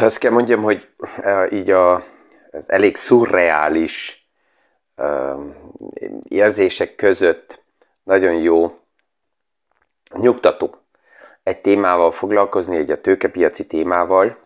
[0.00, 0.88] azt kell mondjam, hogy
[1.50, 1.94] így a,
[2.50, 4.26] az elég szurreális
[6.28, 7.62] érzések között
[8.02, 8.78] nagyon jó,
[10.14, 10.74] nyugtató
[11.42, 14.44] egy témával foglalkozni, egy a tőkepiaci témával.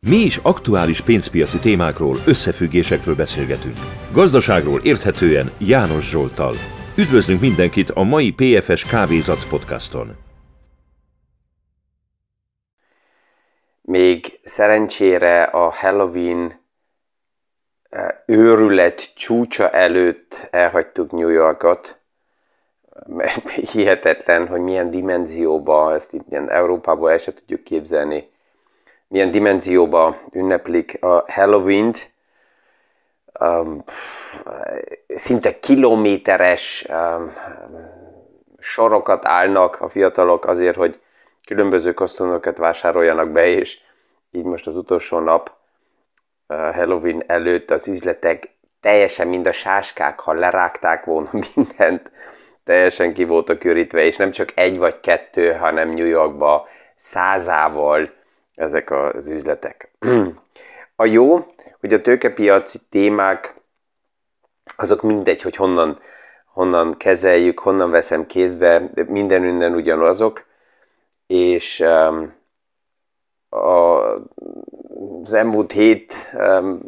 [0.00, 3.76] Mi is aktuális pénzpiaci témákról, összefüggésekről beszélgetünk.
[4.12, 6.54] Gazdaságról érthetően János Zsoltal.
[6.96, 10.27] Üdvözlünk mindenkit a mai PFS Kávézac podcaston.
[13.88, 16.60] Még szerencsére a Halloween
[17.90, 21.98] eh, őrület csúcsa előtt elhagytuk New Yorkot.
[23.72, 28.30] Hihetetlen, hogy milyen dimenzióba, ezt itt ilyen Európában el sem tudjuk képzelni,
[29.06, 32.10] milyen dimenzióba ünneplik a Halloween-t.
[33.40, 33.84] Um,
[35.16, 37.34] szinte kilométeres um,
[38.58, 41.00] sorokat állnak a fiatalok azért, hogy
[41.48, 43.78] különböző kosztumokat vásároljanak be, és
[44.30, 45.50] így most az utolsó nap
[46.46, 52.10] Halloween előtt az üzletek teljesen mind a sáskák, ha lerágták volna mindent,
[52.64, 58.12] teljesen ki voltak körítve, és nem csak egy vagy kettő, hanem New Yorkba százával
[58.54, 59.90] ezek az üzletek.
[60.96, 61.46] A jó,
[61.80, 63.54] hogy a tőkepiaci témák
[64.76, 66.00] azok mindegy, hogy honnan,
[66.44, 70.47] honnan kezeljük, honnan veszem kézbe, minden ugyanazok,
[71.28, 72.34] és um,
[73.48, 73.66] a,
[75.22, 76.80] az elmúlt hét um,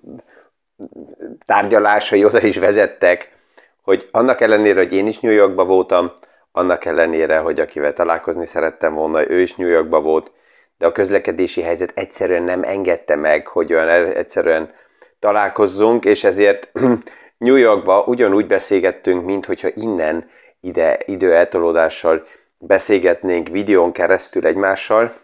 [1.46, 3.38] tárgyalásai oda is vezettek,
[3.83, 6.12] hogy annak ellenére, hogy én is New Yorkba voltam,
[6.52, 10.30] annak ellenére, hogy akivel találkozni szerettem volna, ő is New Yorkba volt,
[10.78, 14.72] de a közlekedési helyzet egyszerűen nem engedte meg, hogy olyan egyszerűen
[15.18, 16.72] találkozzunk, és ezért
[17.38, 20.30] New Yorkba ugyanúgy beszélgettünk, mint hogyha innen
[20.61, 22.27] ide időeltolódással
[22.61, 25.14] beszélgetnénk videón keresztül egymással,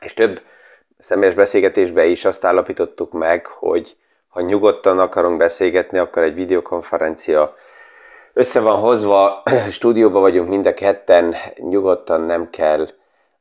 [0.00, 0.40] és több
[0.98, 3.96] személyes beszélgetésben is azt állapítottuk meg, hogy
[4.28, 7.56] ha nyugodtan akarunk beszélgetni, akkor egy videokonferencia
[8.32, 12.88] össze van hozva, stúdióban vagyunk mind a ketten, nyugodtan nem kell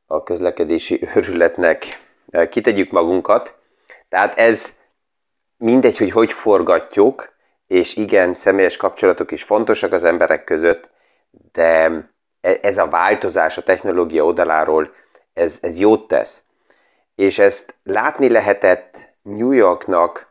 [0.07, 2.01] a közlekedési őrületnek
[2.49, 3.55] kitegyük magunkat.
[4.09, 4.77] Tehát ez
[5.57, 7.33] mindegy, hogy hogy forgatjuk,
[7.67, 10.89] és igen, személyes kapcsolatok is fontosak az emberek között,
[11.51, 11.91] de
[12.43, 14.93] ez a változás a technológia oldaláról,
[15.33, 16.43] ez, ez jót tesz.
[17.15, 20.27] És ezt látni lehetett New Yorknak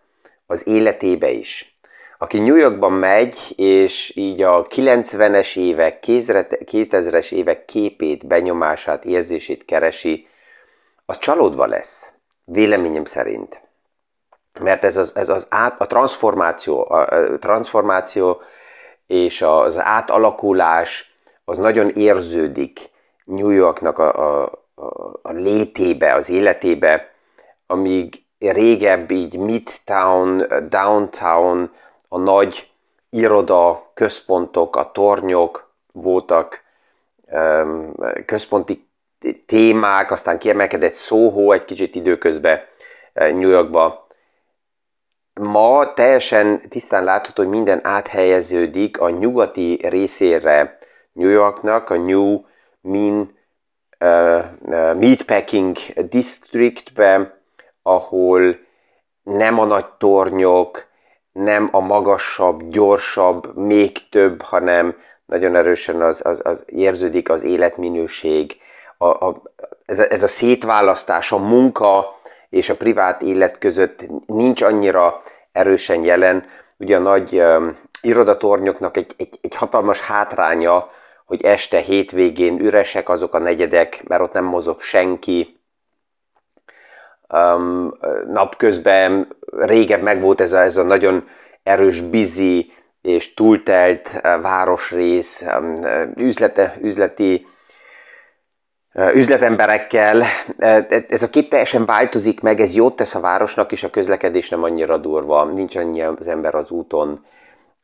[0.46, 1.76] az életébe is.
[2.18, 10.28] Aki New Yorkban megy, és így a 90-es évek, 2000-es évek képét, benyomását, érzését keresi,
[11.06, 12.12] az csalódva lesz,
[12.44, 13.60] véleményem szerint.
[14.60, 18.40] Mert ez az, ez az át, a transformáció, a transformáció
[19.06, 21.11] és az átalakulás,
[21.44, 22.91] az nagyon érződik
[23.25, 24.60] New Yorknak a, a,
[25.22, 27.10] a létébe, az életébe,
[27.66, 31.70] amíg régebb így Midtown, Downtown,
[32.08, 32.70] a nagy
[33.10, 36.62] iroda, központok, a tornyok voltak
[38.26, 38.88] központi
[39.47, 42.60] témák, aztán kiemelkedett Soho egy kicsit időközben
[43.12, 44.06] New Yorkba.
[45.41, 50.78] Ma teljesen tisztán látható, hogy minden áthelyeződik a nyugati részére
[51.12, 52.40] New Yorknak, a New
[52.80, 53.36] Mean
[54.00, 55.76] uh, uh, Meatpacking
[56.08, 57.40] Districtbe,
[57.82, 58.56] ahol
[59.22, 60.86] nem a nagy tornyok,
[61.32, 68.56] nem a magasabb, gyorsabb, még több, hanem nagyon erősen az, az, az érződik az életminőség,
[68.98, 69.42] a, a,
[69.84, 75.22] ez, a, ez a szétválasztás, a munka és a privát élet között nincs annyira
[75.52, 76.44] erősen jelen.
[76.76, 80.90] Ugye a nagy um, irodatornyoknak egy, egy, egy hatalmas hátránya,
[81.24, 85.60] hogy este hétvégén üresek azok a negyedek, mert ott nem mozog senki.
[87.28, 87.94] Um,
[88.26, 91.28] napközben régebb megvolt ez a, ez a nagyon
[91.62, 92.72] erős, busy
[93.02, 95.44] és túltelt városrész,
[96.16, 97.46] üzlete, üzleti
[98.94, 100.22] üzletemberekkel.
[101.08, 104.62] Ez a kép teljesen változik meg, ez jót tesz a városnak, és a közlekedés nem
[104.62, 107.25] annyira durva, nincs annyi az ember az úton.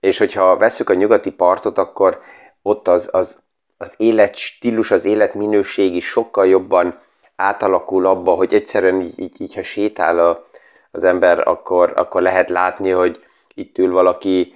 [0.01, 2.21] És hogyha vesszük a nyugati partot, akkor
[2.69, 3.43] ott az, az,
[3.77, 7.01] az életstílus, az életminőség is sokkal jobban
[7.37, 10.47] átalakul abba, hogy egyszerűen így, így, így ha sétál a,
[10.91, 13.25] az ember, akkor, akkor lehet látni, hogy
[13.55, 14.55] itt ül valaki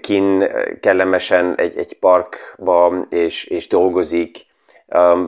[0.00, 0.48] kin
[0.80, 4.46] kellemesen egy, egy parkba, és, és dolgozik,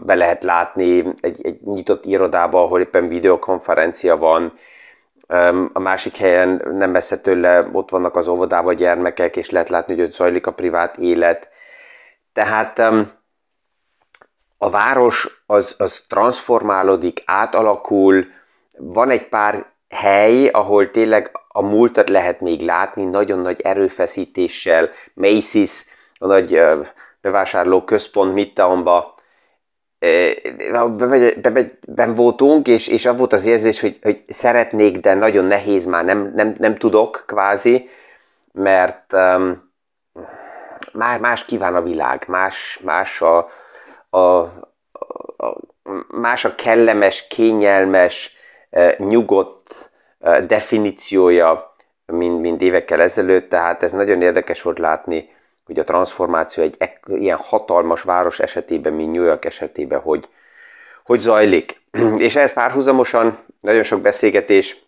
[0.05, 4.59] be lehet látni egy, egy nyitott irodába, ahol éppen videokonferencia van,
[5.73, 10.03] a másik helyen nem messze tőle ott vannak az óvodában gyermekek, és lehet látni, hogy
[10.03, 11.49] ott zajlik a privát élet.
[12.39, 12.79] Tehát
[14.59, 18.27] a város az, az transformálódik, átalakul,
[18.77, 25.73] van egy pár hely, ahol tényleg a múltat lehet még látni, nagyon nagy erőfeszítéssel, Macy's,
[26.19, 26.61] a nagy
[27.21, 29.15] bevásárló központ Midtownba,
[31.87, 36.05] ben voltunk, és, és az volt az érzés, hogy, hogy szeretnék, de nagyon nehéz már,
[36.05, 37.89] nem, nem, nem tudok kvázi,
[38.53, 39.68] mert um,
[40.93, 43.49] más, más kíván a világ, más, más a,
[44.11, 45.61] a, a,
[46.09, 48.37] más a kellemes, kényelmes,
[48.99, 49.91] nyugodt
[50.47, 51.77] definíciója,
[52.07, 56.77] mint, mint évekkel ezelőtt, tehát ez nagyon érdekes volt látni, hogy a transformáció egy
[57.07, 60.29] ilyen hatalmas város esetében, mint New York esetében, hogy,
[61.05, 61.81] hogy zajlik.
[62.27, 64.83] És ez párhuzamosan nagyon sok beszélgetés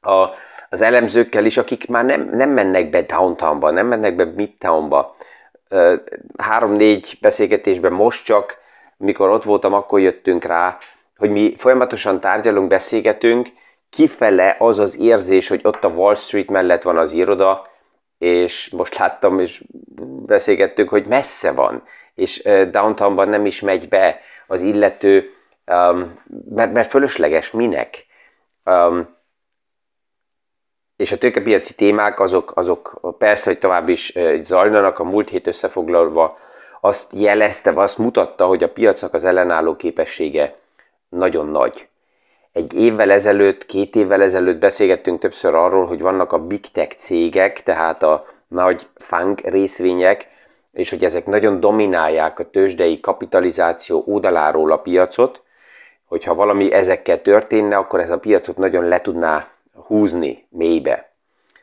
[0.00, 0.28] a,
[0.70, 5.16] az elemzőkkel is, akik már nem, nem mennek be downtownba, nem mennek be midtownba.
[6.36, 8.56] Három-négy beszélgetésben most csak,
[8.96, 10.78] mikor ott voltam, akkor jöttünk rá,
[11.16, 13.48] hogy mi folyamatosan tárgyalunk, beszélgetünk,
[13.90, 17.66] kifele az az érzés, hogy ott a Wall Street mellett van az iroda,
[18.18, 19.64] és most láttam, és
[20.26, 21.82] beszélgettünk, hogy messze van,
[22.14, 25.30] és downtownban nem is megy be az illető,
[25.66, 26.18] um,
[26.54, 28.06] mert, mert fölösleges, minek?
[28.64, 29.16] Um,
[30.98, 36.38] és a tőkepiaci témák azok, azok persze, hogy tovább is zajlanak, a múlt hét összefoglalva
[36.80, 40.54] azt jelezte, azt mutatta, hogy a piacnak az ellenálló képessége
[41.08, 41.88] nagyon nagy.
[42.52, 47.62] Egy évvel ezelőtt, két évvel ezelőtt beszélgettünk többször arról, hogy vannak a big tech cégek,
[47.62, 50.26] tehát a nagy fang részvények,
[50.72, 55.42] és hogy ezek nagyon dominálják a tőzsdei kapitalizáció oldaláról a piacot,
[56.04, 59.48] hogyha valami ezekkel történne, akkor ez a piacot nagyon le tudná
[59.86, 61.12] húzni mélybe.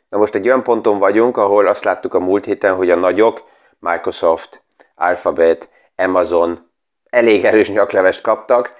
[0.09, 3.43] Na most egy olyan ponton vagyunk, ahol azt láttuk a múlt héten, hogy a nagyok,
[3.79, 4.63] Microsoft,
[4.95, 6.69] Alphabet, Amazon
[7.09, 8.73] elég erős nyaklevest kaptak,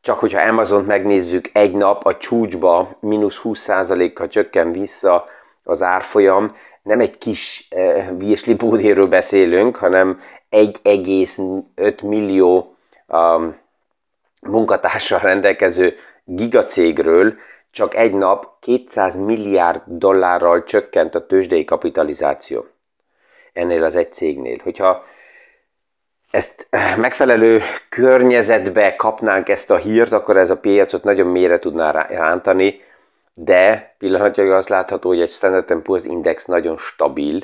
[0.00, 5.26] csak hogyha Amazon megnézzük, egy nap a csúcsba mínusz 20%-kal csökken vissza
[5.64, 13.56] az árfolyam, nem egy kis eh, virslipódéről beszélünk, hanem 1,5 millió um,
[14.40, 17.34] munkatársal rendelkező gigacégről,
[17.70, 22.66] csak egy nap 200 milliárd dollárral csökkent a tőzsdei kapitalizáció.
[23.52, 24.58] Ennél az egy cégnél.
[24.62, 25.04] Hogyha
[26.30, 32.80] ezt megfelelő környezetbe kapnánk ezt a hírt, akkor ez a piacot nagyon mélyre tudná rántani,
[33.34, 37.42] de pillanatnyilag az látható, hogy egy Standard Poor's Index nagyon stabil,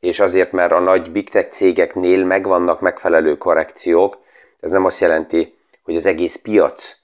[0.00, 4.18] és azért, mert a nagy big tech cégeknél megvannak megfelelő korrekciók,
[4.60, 6.96] ez nem azt jelenti, hogy az egész piac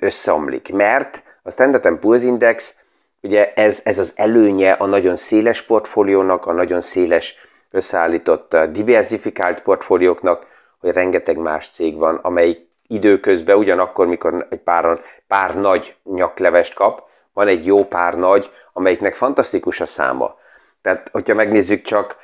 [0.00, 2.80] összeomlik, mert a Standard Poor's Index,
[3.20, 7.34] ugye ez, ez az előnye a nagyon széles portfóliónak, a nagyon széles
[7.70, 10.46] összeállított diversifikált portfólióknak,
[10.78, 17.02] hogy rengeteg más cég van, amely időközben ugyanakkor, mikor egy pár, pár nagy nyaklevest kap,
[17.32, 20.36] van egy jó pár nagy, amelyiknek fantasztikus a száma.
[20.82, 22.16] Tehát, hogyha megnézzük csak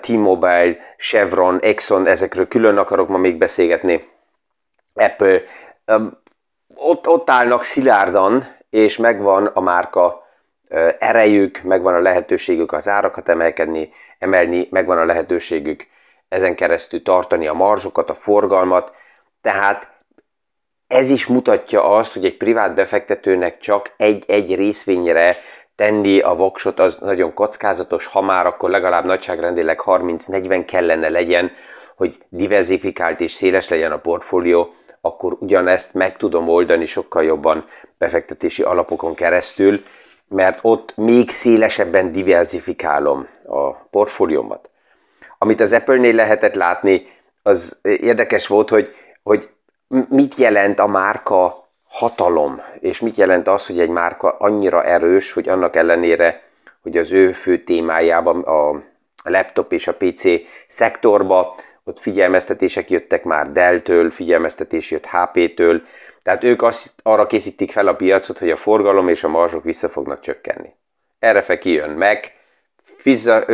[0.00, 4.08] T-Mobile, Chevron, Exxon, ezekről külön akarok ma még beszélgetni,
[4.94, 5.42] Apple,
[6.82, 10.26] ott, ott állnak szilárdan, és megvan a márka
[10.98, 15.86] erejük, megvan a lehetőségük az árakat emelkedni, emelni, megvan a lehetőségük
[16.28, 18.92] ezen keresztül tartani a marzsokat, a forgalmat,
[19.40, 19.90] tehát
[20.86, 25.36] ez is mutatja azt, hogy egy privát befektetőnek csak egy-egy részvényre
[25.74, 31.52] tenni a voksot az nagyon kockázatos, ha már akkor legalább nagyságrendileg 30-40 kellene legyen,
[31.96, 37.68] hogy diversifikált és széles legyen a portfólió, akkor ugyanezt meg tudom oldani sokkal jobban
[37.98, 39.82] befektetési alapokon keresztül,
[40.28, 44.70] mert ott még szélesebben diversifikálom a portfóliómat.
[45.38, 47.06] Amit az Apple-nél lehetett látni,
[47.42, 49.48] az érdekes volt, hogy, hogy
[50.08, 55.48] mit jelent a márka hatalom, és mit jelent az, hogy egy márka annyira erős, hogy
[55.48, 56.42] annak ellenére,
[56.82, 58.82] hogy az ő fő témájában a
[59.24, 60.22] laptop és a PC
[60.68, 65.82] szektorba, ott figyelmeztetések jöttek már Dell-től, figyelmeztetés jött HP-től,
[66.22, 69.88] tehát ők azt, arra készítik fel a piacot, hogy a forgalom és a marzsok vissza
[69.88, 70.74] fognak csökkenni.
[71.18, 72.04] Erre fel kijön
[72.82, 73.44] fizza,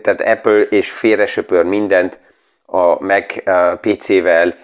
[0.00, 2.18] tehát Apple és félre söpör mindent,
[2.66, 3.34] a Mac
[3.80, 4.56] PC-vel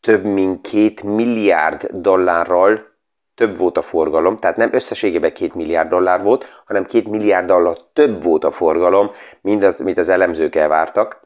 [0.00, 2.94] több mint két milliárd dollárral
[3.34, 7.76] több volt a forgalom, tehát nem összességében két milliárd dollár volt, hanem két milliárd dollár
[7.92, 11.25] több volt a forgalom, mint az, mint az elemzők elvártak.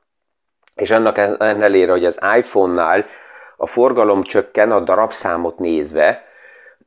[0.81, 3.07] És annak ellenére, hogy az iPhone-nál
[3.57, 6.25] a forgalom csökken a darabszámot nézve,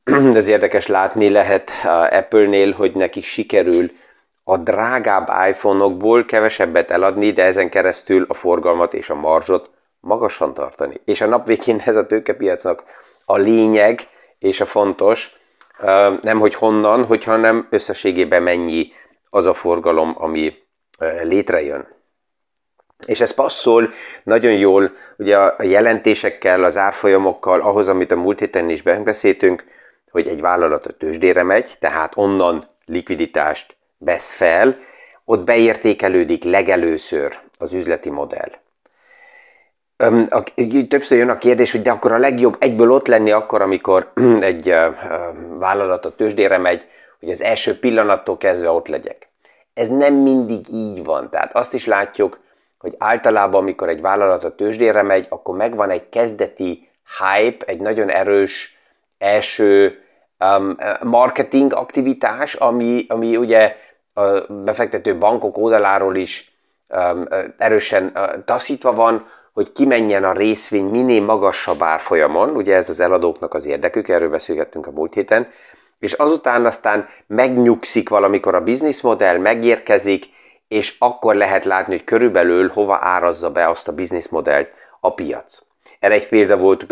[0.33, 1.71] ez érdekes látni lehet
[2.09, 3.91] Apple-nél, hogy nekik sikerül
[4.43, 9.69] a drágább iPhone-okból kevesebbet eladni, de ezen keresztül a forgalmat és a marzsot
[9.99, 11.01] magasan tartani.
[11.05, 12.83] És a nap végén ez a tőkepiacnak
[13.25, 14.07] a lényeg
[14.39, 15.37] és a fontos,
[16.21, 18.91] nem hogy honnan, hogyha nem összességében mennyi
[19.29, 20.53] az a forgalom, ami
[21.23, 21.87] létrejön.
[23.05, 23.93] És ez passzol
[24.23, 29.63] nagyon jól ugye a jelentésekkel, az árfolyamokkal, ahhoz, amit a múlt héten is beszéltünk,
[30.11, 34.77] hogy egy vállalat a tőzsdére megy, tehát onnan likviditást vesz fel,
[35.25, 38.51] ott beértékelődik legelőször az üzleti modell.
[40.87, 44.75] Többször jön a kérdés, hogy de akkor a legjobb egyből ott lenni akkor, amikor egy
[45.59, 46.85] vállalat a tőzsdére megy,
[47.19, 49.27] hogy az első pillanattól kezdve ott legyek.
[49.73, 51.29] Ez nem mindig így van.
[51.29, 52.39] Tehát azt is látjuk,
[52.83, 58.09] hogy általában, amikor egy vállalat a tőzsdére megy, akkor megvan egy kezdeti hype, egy nagyon
[58.09, 58.77] erős
[59.17, 59.99] első
[60.39, 63.75] um, marketing aktivitás, ami, ami ugye
[64.13, 66.51] a befektető bankok oldaláról is
[66.87, 72.99] um, erősen uh, taszítva van, hogy kimenjen a részvény minél magasabb árfolyamon, ugye ez az
[72.99, 75.47] eladóknak az érdekük, erről beszélgettünk a múlt héten,
[75.99, 80.25] és azután aztán megnyugszik valamikor a bizniszmodell, megérkezik,
[80.73, 85.61] és akkor lehet látni, hogy körülbelül hova árazza be azt a bizniszmodellt a piac.
[85.99, 86.85] Erre egy példa volt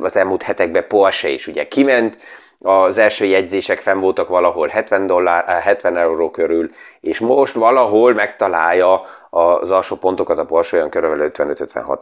[0.00, 2.18] az elmúlt hetekben Porsche is, ugye kiment,
[2.58, 9.06] az első jegyzések fenn voltak valahol 70, dollár, 70 euró körül, és most valahol megtalálja
[9.30, 11.98] az alsó pontokat a Porsche olyan körülbelül 55-56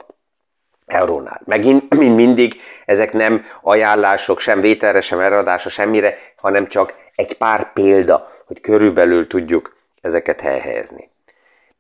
[0.87, 1.41] eurónál.
[1.45, 7.73] Megint, mint mindig, ezek nem ajánlások, sem vételre, sem eladásra, semmire, hanem csak egy pár
[7.73, 11.12] példa, hogy körülbelül tudjuk ezeket helyhelyezni.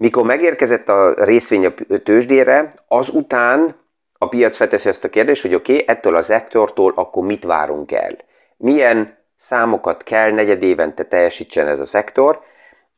[0.02, 3.76] Mikor megérkezett a részvény a tőzsdére, azután
[4.18, 7.92] a piac felteszi ezt a kérdést, hogy oké, okay, ettől az szektortól akkor mit várunk
[7.92, 8.16] el?
[8.56, 12.42] Milyen számokat kell negyedévente teljesítsen ez a szektor,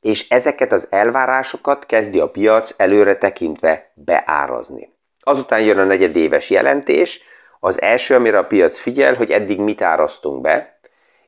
[0.01, 4.95] és ezeket az elvárásokat kezdi a piac előre tekintve beárazni.
[5.21, 7.23] Azután jön a negyedéves jelentés,
[7.61, 10.79] az első, amire a piac figyel, hogy eddig mit árasztunk be,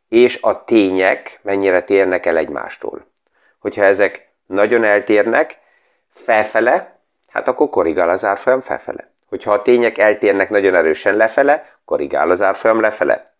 [0.08, 3.06] és a tények mennyire térnek el egymástól.
[3.58, 5.64] Hogyha ezek nagyon eltérnek,
[6.18, 9.10] felfele, hát akkor korrigál az árfolyam felfele.
[9.28, 13.34] Hogyha a tények eltérnek nagyon erősen lefele, korrigál az árfolyam lefele.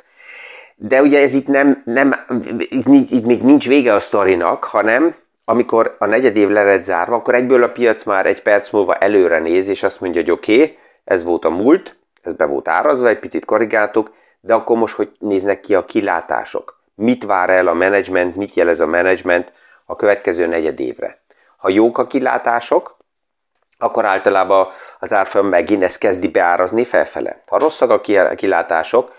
[0.75, 2.14] De ugye ez itt nem, nem
[2.59, 5.14] itt, itt még nincs vége a sztorinak, hanem
[5.45, 8.95] amikor a negyed év le lett zárva, akkor egyből a piac már egy perc múlva
[8.95, 12.68] előre néz, és azt mondja, hogy oké, okay, ez volt a múlt, ez be volt
[12.68, 16.80] árazva, egy picit korrigáltuk, de akkor most hogy néznek ki a kilátások?
[16.95, 19.52] Mit vár el a menedzsment, mit jelez a menedzsment
[19.85, 21.18] a következő negyed évre?
[21.66, 22.96] Ha jók a kilátások,
[23.78, 24.68] akkor általában
[24.99, 27.40] az árfolyam megint ezt kezdi beárazni felfele.
[27.46, 28.00] Ha rosszak a
[28.35, 29.12] kilátások,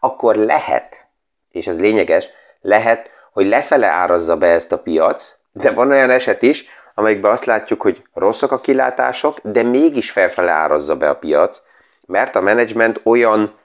[0.00, 1.06] akkor lehet,
[1.50, 2.28] és ez lényeges,
[2.60, 7.44] lehet, hogy lefele árazza be ezt a piac, de van olyan eset is, amelyikben azt
[7.44, 11.60] látjuk, hogy rosszak a kilátások, de mégis felfele árazza be a piac,
[12.06, 13.58] mert a menedzsment olyan,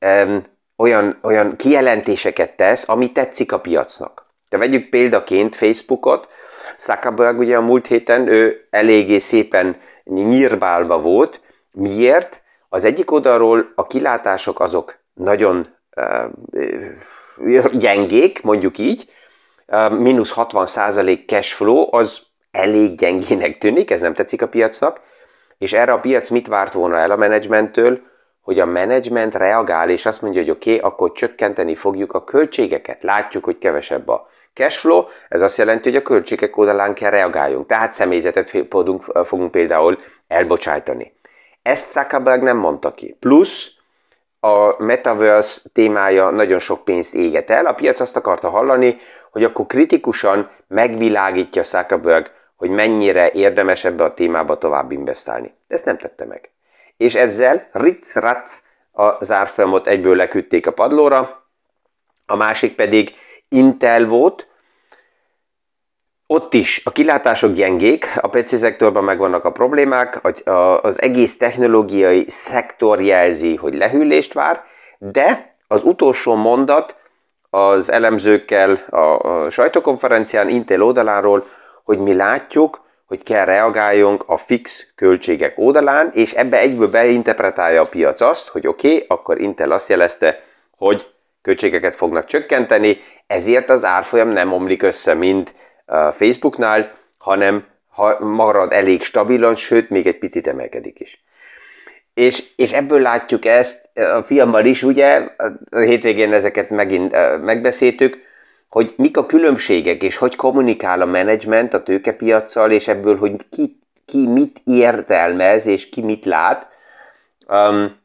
[0.00, 0.44] um,
[0.76, 4.26] olyan, olyan kijelentéseket tesz, ami tetszik a piacnak.
[4.48, 6.36] De vegyük példaként Facebookot,
[6.80, 11.40] Zuckerberg ugye a múlt héten ő eléggé szépen nyírbálva volt.
[11.70, 12.42] Miért?
[12.68, 19.10] Az egyik oldalról a kilátások azok nagyon uh, gyengék, mondjuk így,
[19.90, 25.00] mínusz 60% cash flow, az elég gyengének tűnik, ez nem tetszik a piacnak,
[25.58, 28.00] és erre a piac mit várt volna el a menedzsmenttől,
[28.40, 33.02] hogy a menedzsment reagál, és azt mondja, hogy oké, okay, akkor csökkenteni fogjuk a költségeket.
[33.02, 37.66] Látjuk, hogy kevesebb a cashflow, ez azt jelenti, hogy a költségek oldalán kell reagáljunk.
[37.66, 41.12] Tehát személyzetet fogunk, fogunk például elbocsájtani.
[41.62, 43.16] Ezt Zuckerberg nem mondta ki.
[43.20, 43.70] Plusz
[44.40, 47.66] a Metaverse témája nagyon sok pénzt éget el.
[47.66, 49.00] A piac azt akarta hallani,
[49.30, 55.54] hogy akkor kritikusan megvilágítja Zuckerberg, hogy mennyire érdemes ebbe a témába tovább investálni.
[55.68, 56.50] Ezt nem tette meg.
[56.96, 58.62] És ezzel ritz-ratz
[58.92, 61.46] a zárfolyamot egyből leküldték a padlóra,
[62.26, 63.14] a másik pedig
[63.48, 64.46] Intel volt,
[66.26, 70.20] ott is a kilátások gyengék, a PC szektorban megvannak a problémák,
[70.82, 74.64] az egész technológiai szektor jelzi, hogy lehűlést vár,
[74.98, 76.94] de az utolsó mondat
[77.50, 81.46] az elemzőkkel a sajtókonferencián Intel oldaláról,
[81.84, 87.88] hogy mi látjuk, hogy kell reagáljunk a fix költségek oldalán, és ebbe egyből beinterpretálja a
[87.88, 90.42] piac azt, hogy oké, okay, akkor Intel azt jelezte,
[90.76, 91.06] hogy
[91.42, 95.54] költségeket fognak csökkenteni, ezért az árfolyam nem omlik össze, mint
[96.12, 101.24] Facebooknál, hanem ha marad elég stabilan, sőt, még egy picit emelkedik is.
[102.14, 105.28] És, és ebből látjuk ezt a fiammal is, ugye,
[105.70, 107.10] a hétvégén ezeket megint
[107.44, 108.26] megbeszéltük,
[108.68, 113.78] hogy mik a különbségek, és hogy kommunikál a menedzsment a tőkepiacsal, és ebből, hogy ki,
[114.04, 116.68] ki mit értelmez, és ki mit lát.
[117.48, 117.96] Um,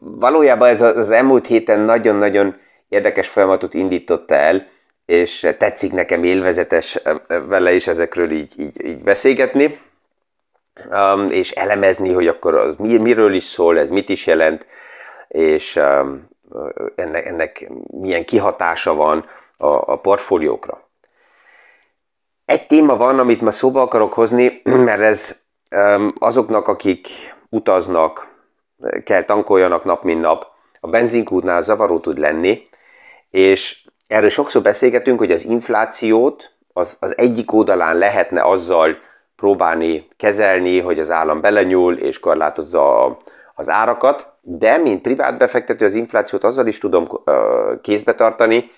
[0.00, 2.56] valójában ez az elmúlt héten nagyon-nagyon
[2.96, 4.66] érdekes folyamatot indította el,
[5.06, 9.78] és tetszik nekem élvezetes vele is ezekről így, így, így beszélgetni,
[10.90, 14.66] um, és elemezni, hogy akkor az miről is szól, ez mit is jelent,
[15.28, 16.28] és um,
[16.94, 19.24] ennek, ennek milyen kihatása van
[19.56, 20.88] a, a portfóliókra.
[22.44, 27.08] Egy téma van, amit ma szóba akarok hozni, mert ez um, azoknak, akik
[27.48, 28.34] utaznak,
[29.04, 30.46] kell tankoljanak nap, mint nap,
[30.80, 32.68] a benzinkútnál zavaró tud lenni,
[33.30, 38.96] és erről sokszor beszélgetünk, hogy az inflációt az, az egyik oldalán lehetne azzal
[39.36, 43.18] próbálni kezelni, hogy az állam belenyúl és korlátozza
[43.54, 47.08] az árakat, de mint privát befektető az inflációt azzal is tudom
[47.82, 48.70] kézbe tartani,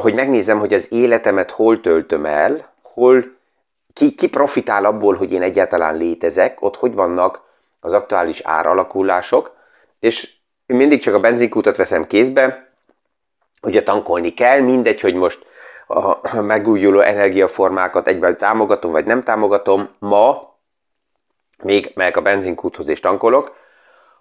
[0.00, 3.24] hogy megnézem, hogy az életemet hol töltöm el, hol
[3.92, 7.40] ki, ki profitál abból, hogy én egyáltalán létezek, ott hogy vannak
[7.80, 9.56] az aktuális áralakulások,
[10.00, 10.32] és
[10.66, 12.69] én mindig csak a benzinkútat veszem kézbe,
[13.62, 15.46] ugye tankolni kell, mindegy, hogy most
[15.86, 20.54] a megújuló energiaformákat egyben támogatom, vagy nem támogatom, ma
[21.62, 23.56] még meg a benzinkúthoz is tankolok,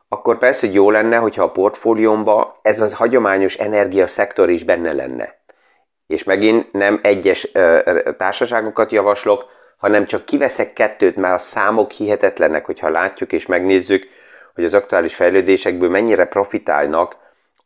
[0.08, 5.38] akkor persze, hogy jó lenne, hogyha a portfóliómba ez az hagyományos energiaszektor is benne lenne.
[6.08, 7.52] És megint nem egyes
[8.18, 9.46] társaságokat javaslok,
[9.78, 14.08] hanem csak kiveszek kettőt, mert a számok hihetetlenek, hogyha látjuk és megnézzük,
[14.56, 17.16] hogy az aktuális fejlődésekből mennyire profitálnak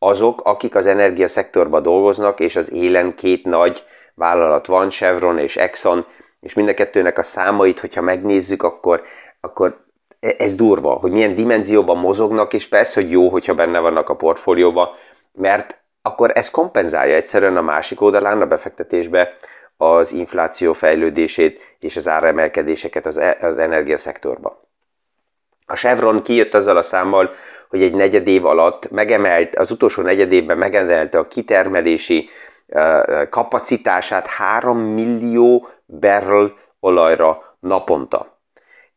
[0.07, 3.83] azok, akik az energiaszektorban dolgoznak, és az élen két nagy
[4.13, 6.05] vállalat van, Chevron és Exxon,
[6.39, 9.03] és mind a kettőnek a számait, hogyha megnézzük, akkor,
[9.41, 9.77] akkor
[10.19, 14.15] e, ez durva, hogy milyen dimenzióban mozognak, és persze, hogy jó, hogyha benne vannak a
[14.15, 14.89] portfólióban,
[15.31, 19.33] mert akkor ez kompenzálja egyszerűen a másik oldalán a befektetésbe
[19.77, 24.61] az infláció fejlődését és az áremelkedéseket az, e, az energiaszektorba.
[25.65, 27.35] A Chevron kijött azzal a számmal,
[27.73, 32.29] hogy egy negyed év alatt megemelt, az utolsó negyed évben megemelte a kitermelési
[33.29, 38.37] kapacitását 3 millió barrel olajra naponta.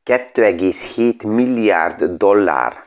[0.05, 2.85] 2,7 milliárd dollár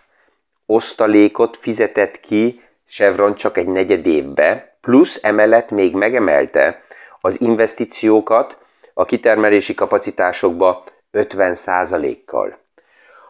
[0.65, 6.83] osztalékot fizetett ki Chevron csak egy negyed évbe, plusz emellett még megemelte
[7.21, 8.57] az investíciókat
[8.93, 12.57] a kitermelési kapacitásokba 50%-kal.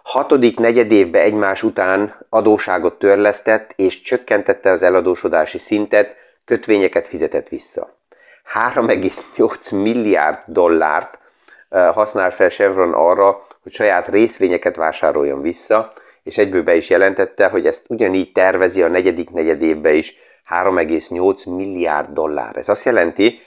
[0.10, 7.98] Hatodik negyedévben egymás után adóságot törlesztett és csökkentette az eladósodási szintet, kötvényeket fizetett vissza.
[8.74, 11.19] 3,8 milliárd dollárt
[11.69, 15.93] használ fel Chevron arra, hogy saját részvényeket vásároljon vissza,
[16.24, 20.15] és egyből be is jelentette, hogy ezt ugyanígy tervezi a negyedik negyedévben is
[20.50, 22.58] 3,8 milliárd dollár.
[22.58, 23.39] Ez azt jelenti,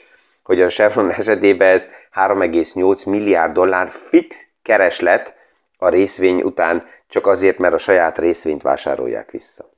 [0.43, 5.41] hogy a Chevron esetében ez 3,8 milliárd dollár fix kereslet
[5.83, 9.69] a részvény után csak azért, mert a saját részvényt vásárolják vissza.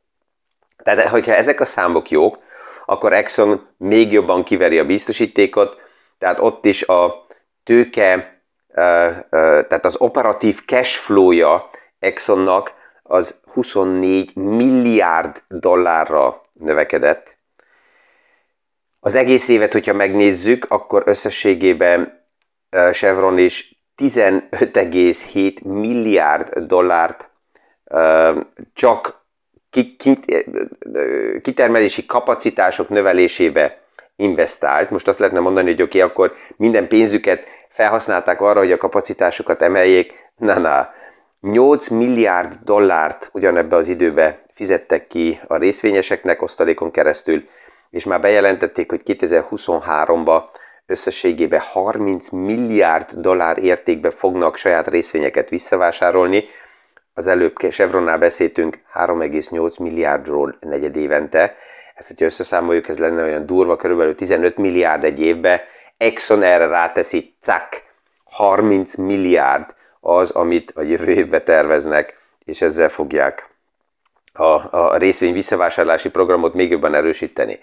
[0.84, 2.38] Tehát, hogyha ezek a számok jók,
[2.86, 5.82] akkor Exxon még jobban kiveri a biztosítékot,
[6.18, 7.26] tehát ott is a
[7.64, 8.42] tőke,
[8.74, 17.38] tehát az operatív cash flow-ja Exxonnak az 24 milliárd dollárra növekedett.
[19.00, 22.26] Az egész évet, hogyha megnézzük, akkor összességében
[22.92, 27.30] Chevron is 15,7 milliárd dollárt
[28.74, 29.24] csak
[31.42, 33.82] kitermelési kapacitások növelésébe
[34.16, 34.90] investált.
[34.90, 39.62] Most azt lehetne mondani, hogy oké, okay, akkor minden pénzüket felhasználták arra, hogy a kapacitásokat
[39.62, 40.14] emeljék.
[40.36, 40.94] Na, na,
[41.42, 47.48] 8 milliárd dollárt ugyanebbe az időbe fizettek ki a részvényeseknek osztalékon keresztül,
[47.90, 50.44] és már bejelentették, hogy 2023-ban
[50.86, 56.44] összességében 30 milliárd dollár értékbe fognak saját részvényeket visszavásárolni,
[57.18, 61.56] az előbb Chevronnál beszéltünk 3,8 milliárdról negyed évente.
[61.96, 65.68] Ezt, hogyha összeszámoljuk, ez lenne olyan durva, körülbelül 15 milliárd egy évbe.
[65.98, 67.84] Exxon erre ráteszi, cak,
[68.24, 73.50] 30 milliárd az, amit a jövő évbe terveznek, és ezzel fogják
[74.34, 77.60] a, a részvény visszavásárlási programot még jobban erősíteni.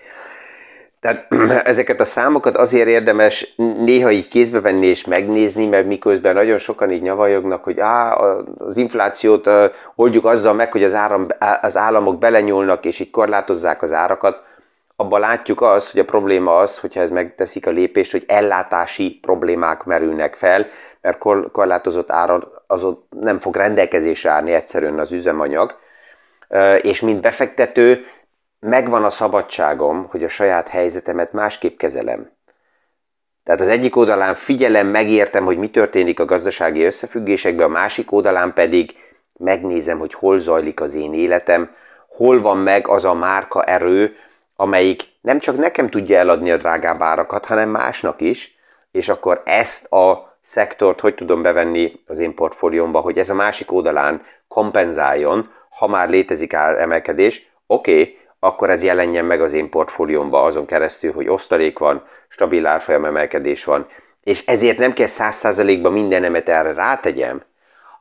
[1.02, 1.26] Tehát
[1.72, 6.90] ezeket a számokat azért érdemes néha így kézbe venni és megnézni, mert miközben nagyon sokan
[6.90, 8.16] így nyavajognak, hogy á,
[8.58, 9.50] az inflációt
[9.94, 11.26] oldjuk azzal meg, hogy az, áram,
[11.60, 14.42] az államok belenyúlnak és így korlátozzák az árakat,
[14.96, 19.84] abban látjuk azt, hogy a probléma az, hogyha ez megteszik a lépést, hogy ellátási problémák
[19.84, 20.66] merülnek fel,
[21.00, 21.18] mert
[21.52, 25.78] korlátozott áron azon nem fog rendelkezésre állni egyszerűen az üzemanyag,
[26.80, 28.04] és mint befektető
[28.66, 32.31] megvan a szabadságom, hogy a saját helyzetemet másképp kezelem.
[33.44, 38.53] Tehát az egyik oldalán figyelem, megértem, hogy mi történik a gazdasági összefüggésekben, a másik oldalán
[38.53, 38.94] pedig
[39.38, 41.75] megnézem, hogy hol zajlik az én életem,
[42.09, 44.16] hol van meg az a márka erő,
[44.57, 48.59] amelyik nem csak nekem tudja eladni a drágább árakat, hanem másnak is,
[48.90, 53.72] és akkor ezt a szektort hogy tudom bevenni az én portfóliómba, hogy ez a másik
[53.72, 60.42] oldalán kompenzáljon, ha már létezik emelkedés, oké, okay, akkor ez jelenjen meg az én portfóliómba
[60.42, 63.87] azon keresztül, hogy osztalék van, stabil árfolyam emelkedés van,
[64.22, 67.42] és ezért nem kell száz százalékban mindenemet erre rátegyem,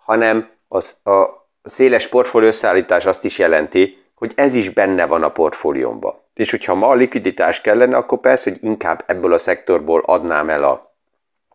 [0.06, 5.32] hanem az, a széles portfólió összeállítás azt is jelenti, hogy ez is benne van a
[5.32, 6.23] portfóliómba.
[6.34, 10.63] És hogyha ma a likviditás kellene, akkor persze, hogy inkább ebből a szektorból adnám el
[10.63, 10.93] a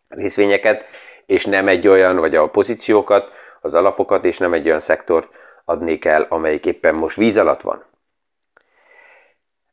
[0.09, 0.85] részvényeket,
[1.27, 5.29] és nem egy olyan, vagy a pozíciókat, az alapokat, és nem egy olyan szektort
[5.65, 7.85] adnék el, amelyik éppen most víz alatt van.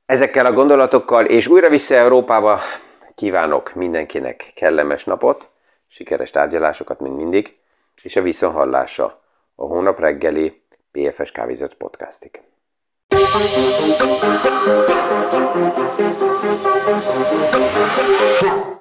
[0.06, 2.60] Ezekkel a gondolatokkal, és újra vissza Európába
[3.16, 5.50] kívánok mindenkinek kellemes napot,
[5.88, 7.56] sikeres tárgyalásokat, mint mindig,
[8.02, 9.22] és a viszonhallásra
[9.56, 10.62] a hónap reggeli
[10.92, 12.42] PFS Kávézat podcastig.
[16.86, 18.74] Thank you.